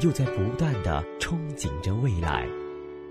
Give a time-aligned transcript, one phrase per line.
[0.00, 2.46] 又在不断的憧憬着未来。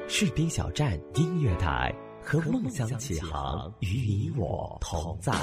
[0.08, 1.94] 士兵小站音乐台
[2.24, 5.34] 和梦想起航，与你我同在。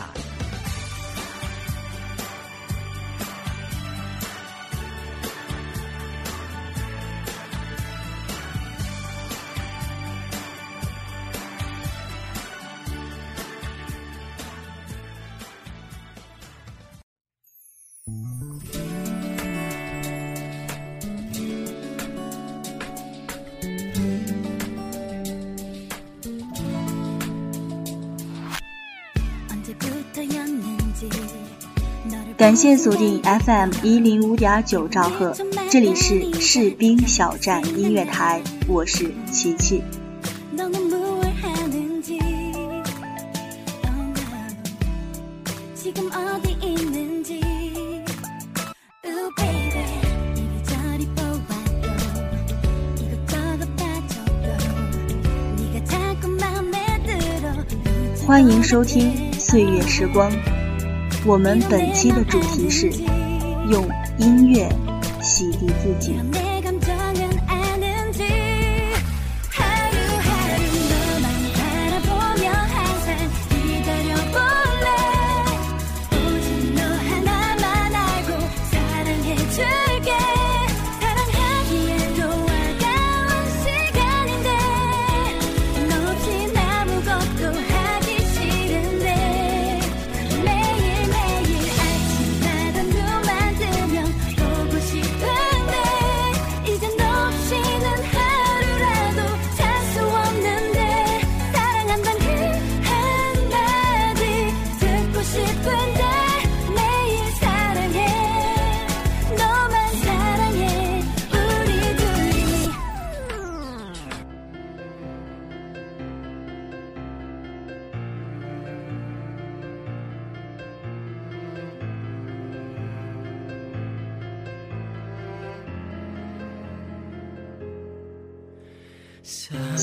[32.36, 35.32] 感谢锁定 FM 一零五点九兆赫，
[35.70, 39.80] 这里是士兵小站音乐台，我是琪琪。
[58.26, 60.28] 欢迎收听《岁月时光》。
[61.26, 62.90] 我们本期的主题是
[63.70, 64.68] 用音乐
[65.22, 66.43] 洗涤自己。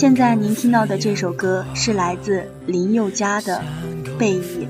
[0.02, 3.62] 现在您听到的这首歌是来自林宥嘉的
[4.18, 4.68] 《背影》。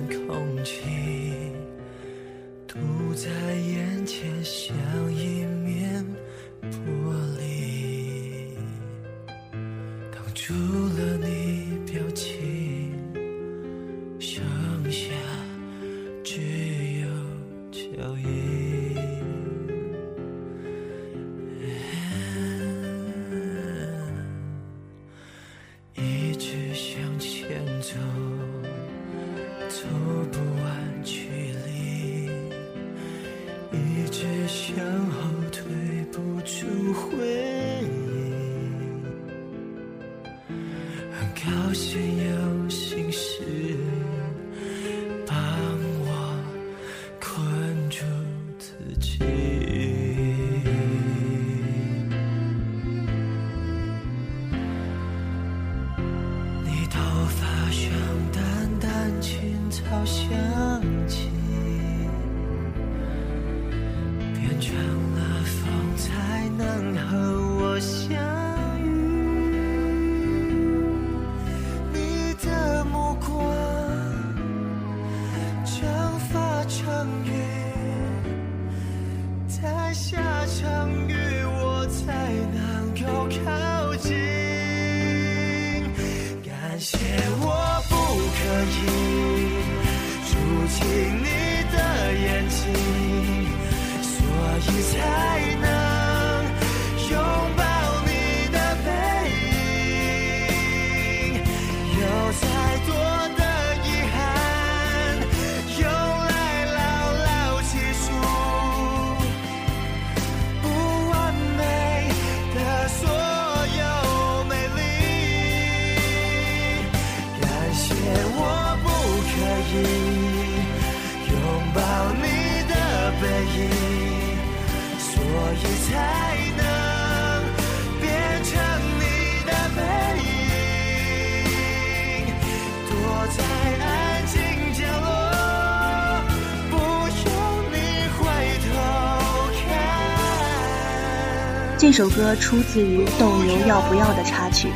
[141.81, 144.67] 这首歌出自于《斗牛要不要》的插曲，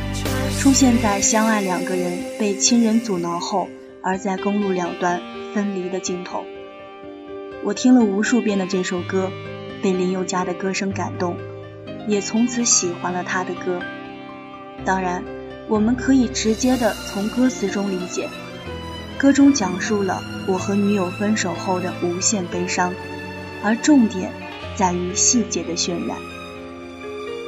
[0.58, 3.68] 出现在相爱两个人被亲人阻挠后，
[4.02, 5.22] 而在公路两端
[5.54, 6.42] 分离的镜头。
[7.62, 9.30] 我听了无数遍的这首歌，
[9.80, 11.36] 被林宥嘉的歌声感动，
[12.08, 13.80] 也从此喜欢了他的歌。
[14.84, 15.22] 当然，
[15.68, 18.28] 我们可以直接的从歌词中理解，
[19.16, 22.92] 歌中讲述了我和女友分手后的无限悲伤，
[23.62, 24.32] 而重点
[24.74, 26.16] 在于细节的渲染。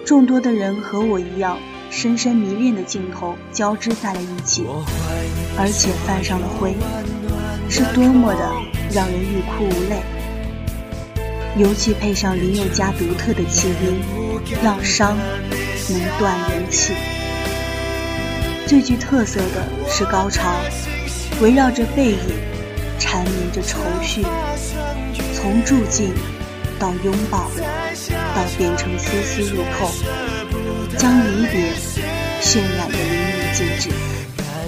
[0.08, 1.58] 众多的人和我一样，
[1.90, 4.64] 深深迷恋的镜头交织在了一起，
[5.58, 6.75] 而且泛上了灰，
[7.69, 8.50] 是多么的
[8.90, 10.00] 让人欲哭无泪。
[11.58, 14.00] 尤其配上林宥嘉独特的气音，
[14.62, 15.14] 让伤
[15.90, 16.94] 能断人气。
[18.66, 20.55] 最具特色的是高潮，
[21.43, 22.19] 围绕着背影，
[22.99, 24.25] 缠绵着愁绪，
[25.34, 26.14] 从住进
[26.78, 27.50] 到拥抱。
[28.38, 29.90] 到变成丝丝入扣，
[30.96, 31.73] 将离别
[32.40, 33.02] 渲染的淋
[33.35, 33.90] 漓尽致。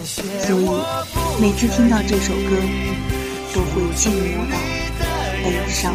[0.05, 0.61] 所以
[1.40, 2.56] 每次听到这首歌，
[3.55, 4.56] 都会静默到
[5.44, 5.94] 悲伤。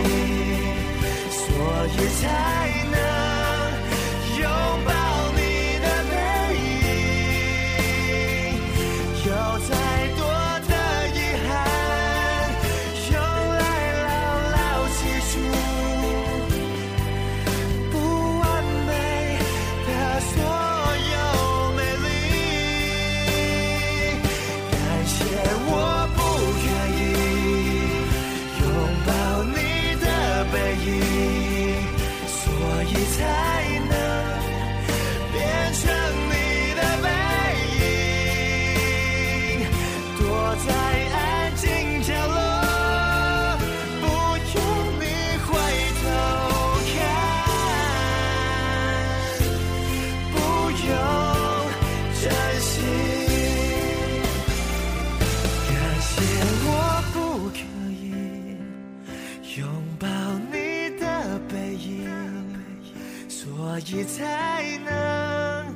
[63.98, 65.74] 你才能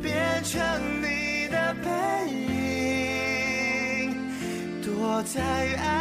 [0.00, 0.14] 变
[0.44, 0.62] 成
[1.02, 1.90] 你的背
[2.30, 4.14] 影
[4.84, 5.95] 躲在爱。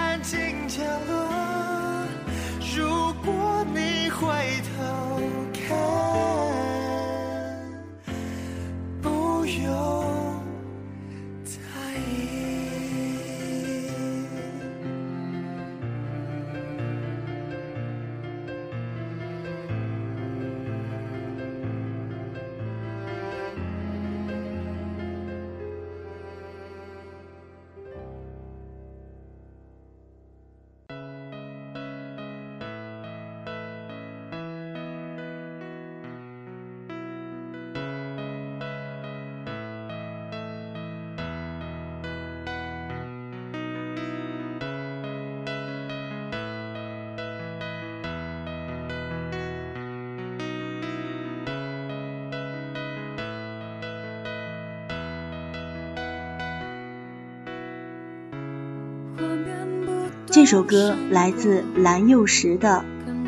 [60.45, 62.85] 这首歌来自蓝又时的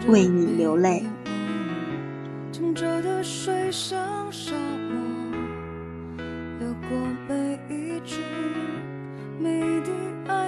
[0.11, 1.03] 《为你流泪》。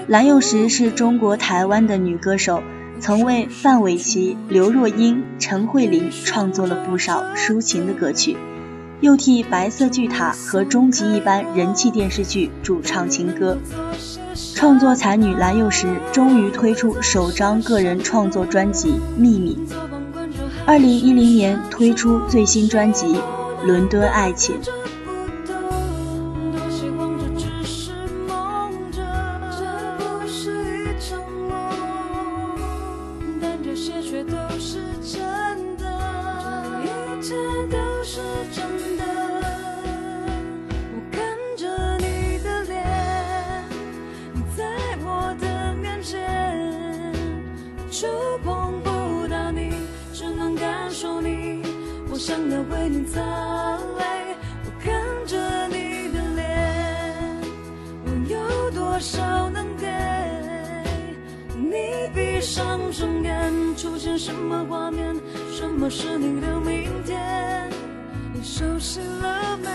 [0.07, 2.61] 蓝又时是中国台湾的女歌手，
[2.99, 8.37] 曾为范玮琪、刘若英、陈慧琳创作了不少抒情的歌曲，
[9.01, 13.57] 又替白色巨塔和终极一班人气电视剧主唱情歌。
[14.55, 19.55] 创作才女蓝又时终于推出首张个人创作专辑《秘密》，
[20.65, 23.05] 二零一零年推出最新专辑
[23.65, 24.59] 《伦敦爱情》。
[52.91, 53.21] 你擦
[53.99, 54.91] 泪我看
[55.27, 57.37] 着你的脸
[58.03, 59.85] 我有多少能给？
[61.55, 65.15] 你闭上双眼出现什么画面？
[65.51, 67.69] 什么是你的明天？
[68.33, 69.69] 你熟悉了没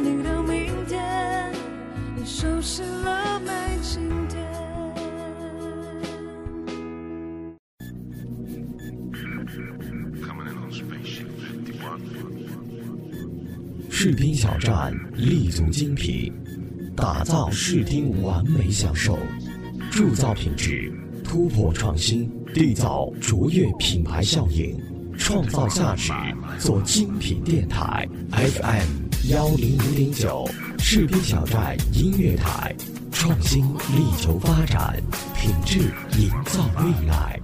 [0.00, 1.52] 你的明天？
[2.16, 3.50] 你熟悉了没？
[3.82, 4.40] 今天。
[13.90, 16.32] 士兵小站立足精品，
[16.96, 19.18] 打造视听完美享受，
[19.90, 20.90] 铸造品质，
[21.22, 24.80] 突破创新，缔造卓越品牌效应，
[25.18, 26.10] 创造价值，
[26.58, 30.48] 做精品电台 FM 幺零五点九，
[30.78, 32.74] 士兵小站音乐台，
[33.12, 34.96] 创新力求发展，
[35.36, 35.78] 品质
[36.18, 37.38] 营造未来。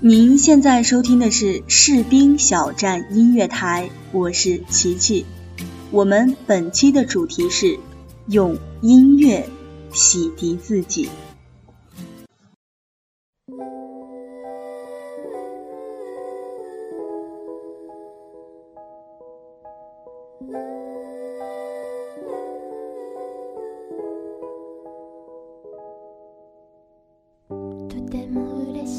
[0.00, 5.26] 您现在收听的是士兵小站音乐台，我是琪琪。
[5.90, 7.78] 我们本期的主题是
[8.26, 9.46] 用音乐
[9.92, 11.10] 洗涤自己。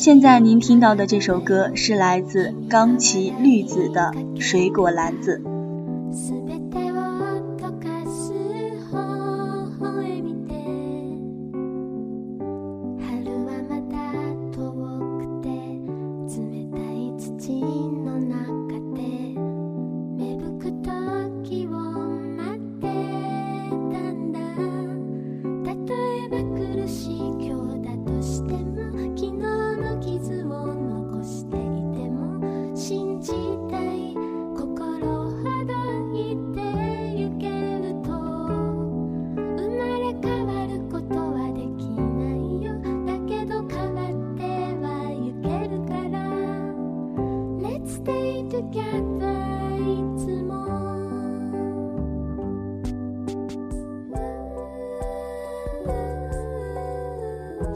[0.01, 5.39] 现在您听到的这首歌是来自冈崎绿子的《水果篮子》。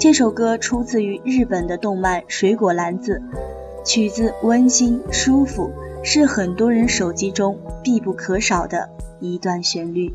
[0.06, 3.24] 这首歌出自于日本的动漫《水果篮子》，
[3.84, 5.72] 曲子温馨舒服，
[6.04, 8.88] 是很多人手机中必不可少的
[9.20, 10.14] 一段旋律。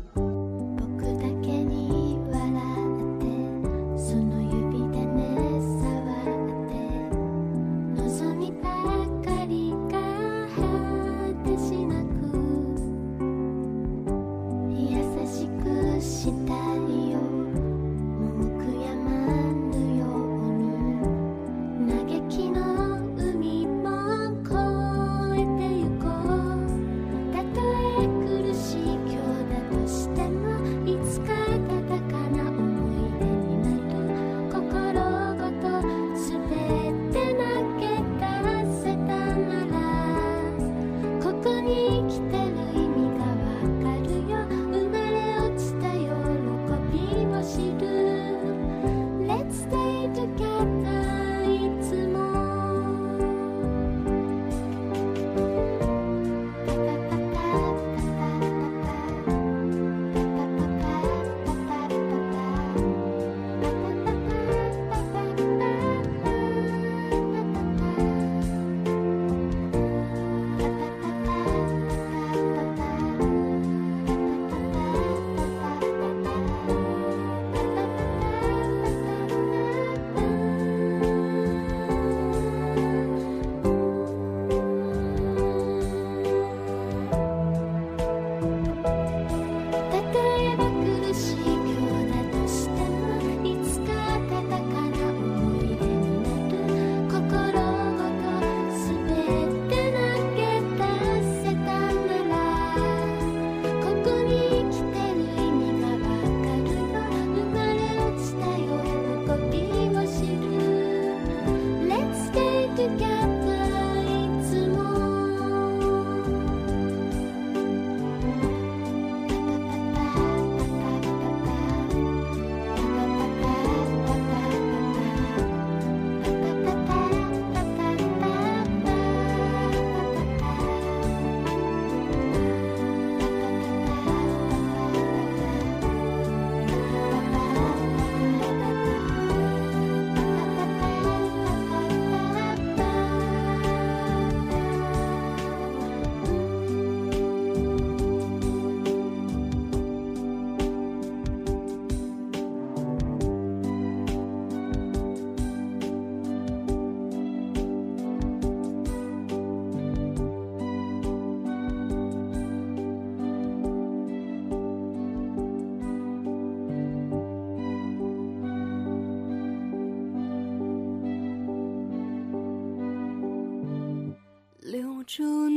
[175.17, 175.49] 留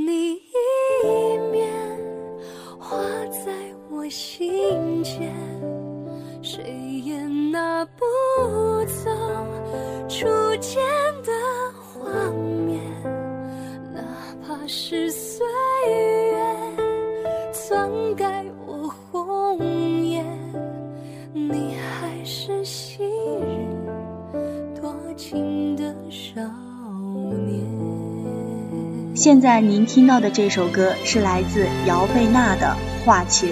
[29.34, 33.48] 现在您听到的这首歌是来自姚贝娜的《画情》。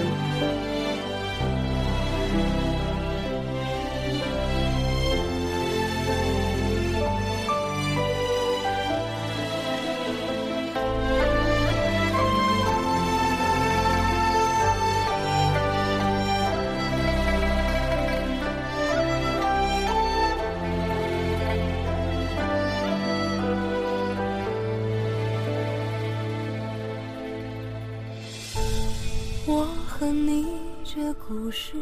[30.95, 31.73] 这故事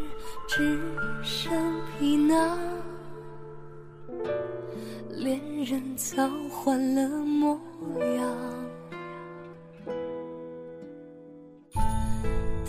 [0.47, 0.79] 只
[1.21, 1.53] 剩
[1.99, 2.57] 皮囊，
[5.09, 7.59] 恋人早换了模
[8.15, 8.37] 样。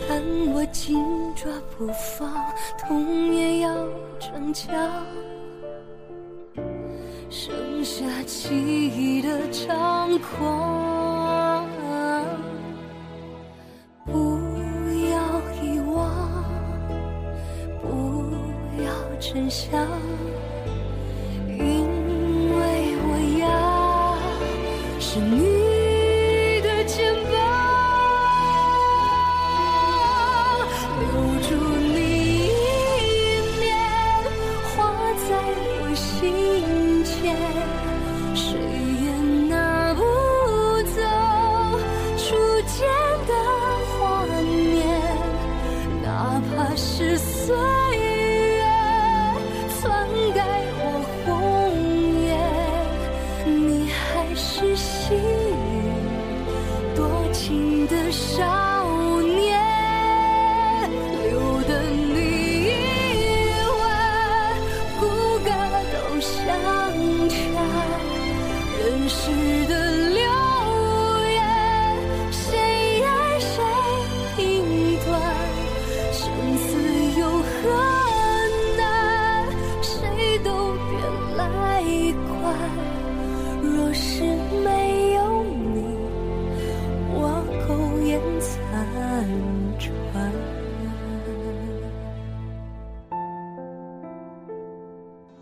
[0.10, 0.20] 但
[0.52, 0.98] 我紧
[1.36, 1.86] 抓不
[2.18, 2.34] 放，
[2.80, 3.76] 痛也要
[4.20, 4.74] 逞强，
[7.30, 11.21] 剩下记忆的猖狂。
[19.34, 19.88] 真相，
[21.48, 21.58] 因
[22.54, 25.61] 为我要是你。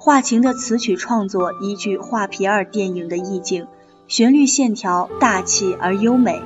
[0.01, 3.67] 华情的词曲创作依据《画皮二》电影的意境，
[4.07, 6.41] 旋律线条大气而优美，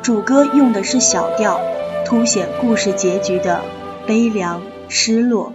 [0.00, 1.60] 主歌用的是小调，
[2.06, 3.60] 凸显故事结局的
[4.06, 5.52] 悲凉、失落、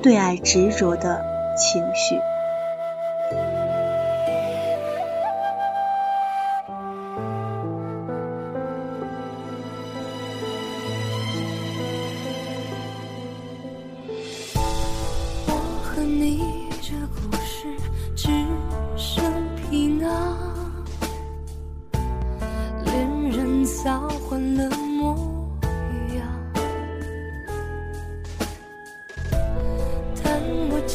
[0.00, 1.20] 对爱执着的
[1.58, 2.14] 情绪。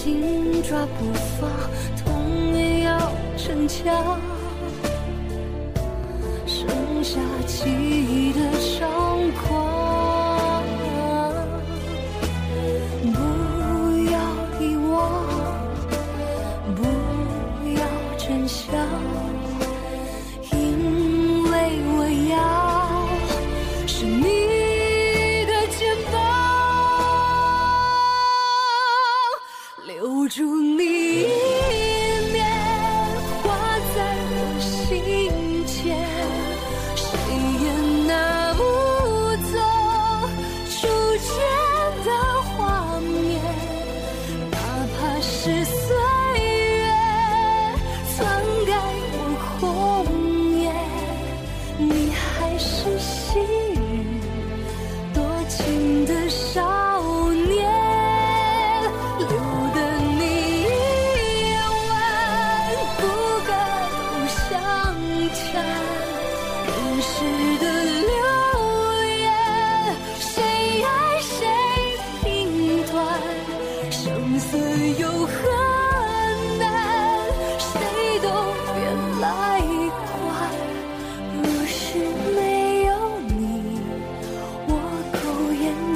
[0.08, 1.50] 紧抓不放，
[2.02, 4.18] 痛也要逞强，
[6.46, 6.66] 剩
[7.04, 9.67] 下记忆的猖狂。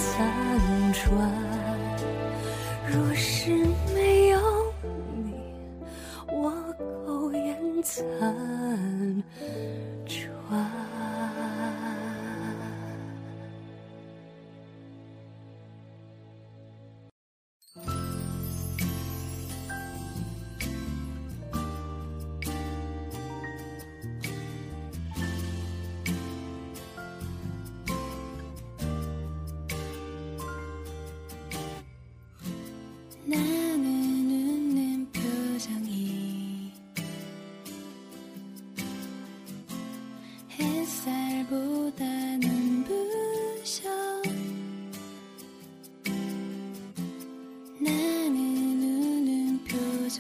[0.01, 0.40] 散。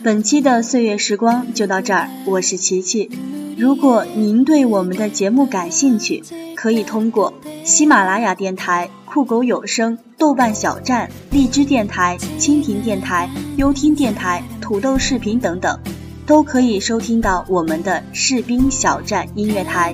[0.03, 3.07] 本期的岁月时光就到这儿，我是琪琪。
[3.55, 6.23] 如果您对我们的节目感兴趣，
[6.55, 7.31] 可以通过
[7.63, 15.79] 喜马拉雅电台、酷狗有声、豆瓣小站、荔枝电台、蜻蜓电台、优听电台、土豆视频等等，
[16.25, 19.93] 都可以收听到我们的士兵小站音乐台。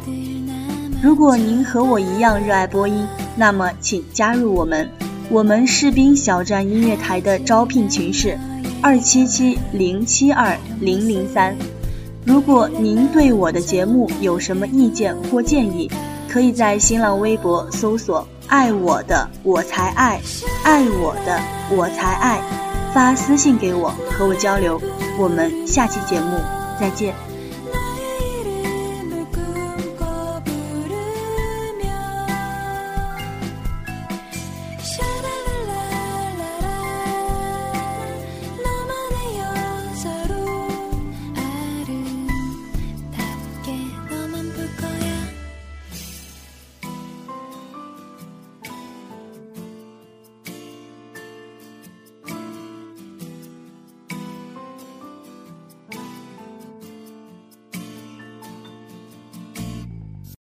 [1.03, 4.89] 如果您和我一样热爱播音，那么请加入我们，
[5.29, 8.39] 我们士兵小站音乐台的招聘群是。
[8.81, 11.55] 二七七零七二零零三，
[12.25, 15.89] 如果您对我的节目有什么意见或建议，
[16.29, 20.21] 可以在新浪微博搜索“爱我的我才爱，
[20.63, 21.39] 爱我的
[21.75, 22.39] 我才爱”，
[22.93, 24.79] 发私信给我和我交流。
[25.19, 26.37] 我们下期节目
[26.79, 27.26] 再见。